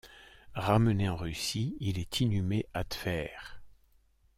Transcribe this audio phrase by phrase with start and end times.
[0.55, 3.29] Ramené en Russie, il est inhumé à Tver.